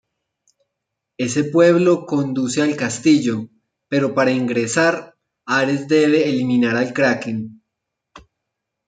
Ese 1.19 1.43
pueblo 1.43 2.07
conduce 2.07 2.63
al 2.63 2.75
castillo, 2.75 3.49
pero 3.87 4.15
para 4.15 4.31
ingresar, 4.31 5.15
Ares 5.45 5.87
debe 5.87 6.27
eliminar 6.27 6.75
al 6.75 6.91
Kraken. 6.91 7.61